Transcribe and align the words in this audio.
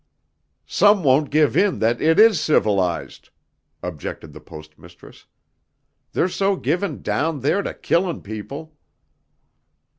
"Some 0.65 1.03
won't 1.03 1.29
give 1.29 1.55
in 1.55 1.77
that 1.77 2.01
it 2.01 2.17
is 2.17 2.39
civilized," 2.41 3.29
objected 3.83 4.33
the 4.33 4.39
Post 4.41 4.79
Mistress, 4.79 5.27
"they're 6.13 6.27
so 6.27 6.55
given 6.55 7.03
down 7.03 7.41
there 7.41 7.61
to 7.61 7.75
killin' 7.75 8.23
people." 8.23 8.73